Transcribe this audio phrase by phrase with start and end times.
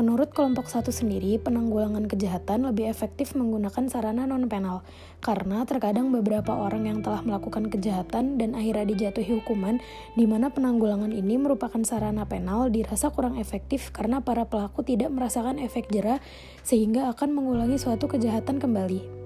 [0.01, 4.81] Menurut kelompok satu sendiri, penanggulangan kejahatan lebih efektif menggunakan sarana non-penal,
[5.21, 9.77] karena terkadang beberapa orang yang telah melakukan kejahatan dan akhirnya dijatuhi hukuman,
[10.17, 15.61] di mana penanggulangan ini merupakan sarana penal dirasa kurang efektif karena para pelaku tidak merasakan
[15.61, 16.25] efek jerah,
[16.65, 19.20] sehingga akan mengulangi suatu kejahatan kembali.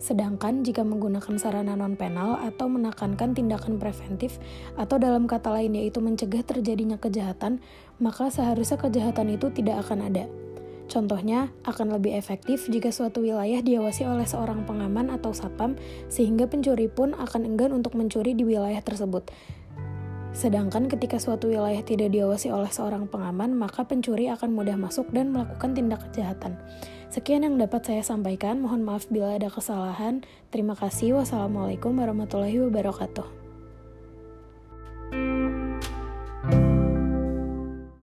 [0.00, 4.40] Sedangkan jika menggunakan sarana non-penal atau menekankan tindakan preventif
[4.80, 7.60] atau dalam kata lain yaitu mencegah terjadinya kejahatan,
[8.00, 10.24] maka seharusnya kejahatan itu tidak akan ada.
[10.90, 15.78] Contohnya, akan lebih efektif jika suatu wilayah diawasi oleh seorang pengaman atau satpam,
[16.10, 19.30] sehingga pencuri pun akan enggan untuk mencuri di wilayah tersebut.
[20.30, 25.34] Sedangkan ketika suatu wilayah tidak diawasi oleh seorang pengaman, maka pencuri akan mudah masuk dan
[25.34, 26.54] melakukan tindak kejahatan.
[27.10, 28.62] Sekian yang dapat saya sampaikan.
[28.62, 30.22] Mohon maaf bila ada kesalahan.
[30.54, 31.18] Terima kasih.
[31.18, 33.39] Wassalamualaikum warahmatullahi wabarakatuh.